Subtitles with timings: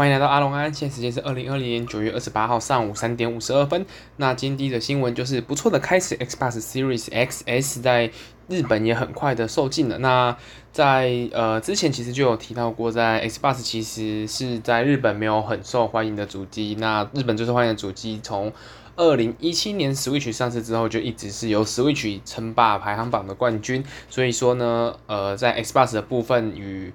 [0.00, 3.84] 欢迎来到阿龙安，现在时间是二零二零年九月二十八号上午三点五十二分。
[4.16, 8.10] 那今天第一则新闻就是不错的开始，Xbox Series XS 在
[8.48, 9.98] 日本也很快的售罄了。
[9.98, 10.34] 那
[10.72, 16.74] 在呃之前其实就有提到过，在 Xbox 其实是在日本没有很受欢迎的主机。
[16.80, 18.50] 那日本最受欢迎的主机从
[18.96, 23.84] 二零一七年 Switch 上市之后，就一直是由 Switch 称霸排行榜的冠军。
[24.08, 26.90] 所以说呢，呃，在 Xbox 的部分与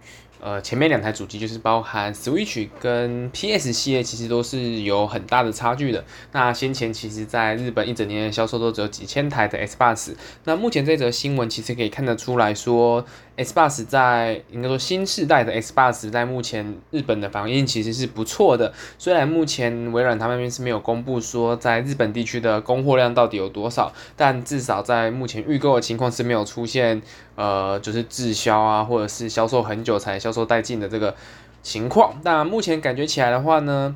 [0.46, 6.06] 呃，前面两台主机就是包含 Switch 跟 PS 系列，其实都是有很大的差距的。
[6.34, 10.14] 那先前其实在日本一整年的销售都只有几千台的 Xbox。
[10.44, 13.04] 那目前这则新闻其实可以看得出来说
[13.38, 18.74] ，Xbox 在应该说新世代的 Xbox 在目前日本的反应其实是不错的。
[18.98, 27.02] 虽然目前微软他们那边是没有公布说在日本地区的供货量到底有多少，但至少在目前预购的情况是没有出现
[27.36, 31.16] 呃就是滞销啊，或者是销售很久才销售殆尽的这个
[31.62, 33.96] 情况，那目前感觉起来的话呢，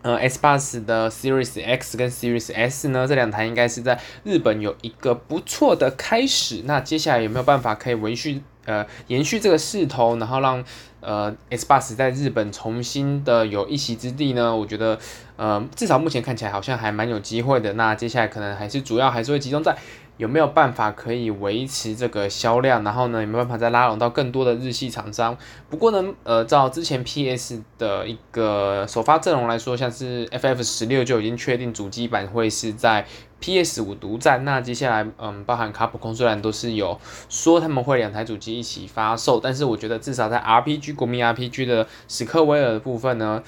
[0.00, 6.62] 呃，Xbox 的 Series X 跟 Series S 呢，这两台应该是在日本有一个不错的开始。
[6.64, 10.62] 那接下来有没有办法可以延续呃延续这个势头，然后让
[11.00, 14.54] 呃 Xbox 在日本重新的有一席之地呢？
[14.54, 14.98] 我觉得
[15.36, 17.72] 呃至少目前看起来好像还蛮有机会的。
[17.72, 19.76] 那接下来可能还是主要还是会集中在。
[20.16, 22.82] 有没有办法可以维持这个销量？
[22.82, 25.36] 然后呢，有没有办法再拉拢到更多的日系厂商？
[25.68, 33.06] 不过呢，呃，照之前 PS 的一个首发阵容来说，像是 FF 十六就已经确定主机版会是在
[33.40, 34.42] PS 五独占。
[34.46, 43.42] 那接下来，嗯，包含卡普空虽然都是有说他们会两台主机一起发售，但是我觉得至少在 RPG 国民 RPG 的史克威尔的部分呢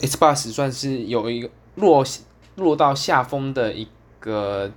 [0.00, 2.04] ，Xbox 算是有一个落
[2.56, 3.86] 落到下风的一
[4.18, 4.72] 个。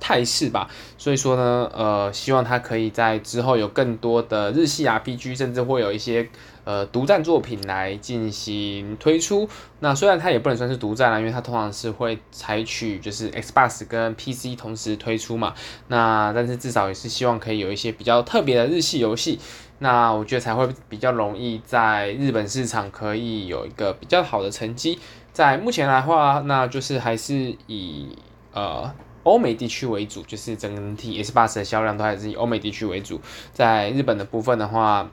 [0.00, 6.28] 态势吧，所以说呢，呃，希望它可以在之后有更多的日系 RPG，甚至会有一些
[6.64, 9.48] 呃独占作品来进行推出。
[9.80, 15.52] 那虽然它也不能算是独占啦，因为它通常是会采取就是 Xbox 跟 PC 同时推出嘛。
[15.88, 19.40] 那但是至少也是希望可以有一些比较特别的日系游戏，
[19.80, 24.98] 那我觉得才会比较容易在日本市场可以有一个比较好的成绩。
[25.32, 28.16] 在目前来话，那就是还是以
[28.52, 28.92] 呃。
[29.28, 33.20] 欧美地区为主，就是整体 S 八十的销量都还是以欧美地区为主。
[33.52, 35.10] 在日本的部分的话，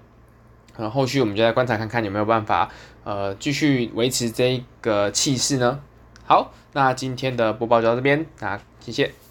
[0.77, 2.69] 呃，后续我们就来观察看看有没有办法，
[3.03, 5.81] 呃，继续维持这个气势呢？
[6.25, 9.24] 好，那今天的播报就到这边，那谢谢。